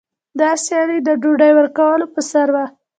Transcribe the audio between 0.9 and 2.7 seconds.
د ډوډۍ ورکولو په سر وه.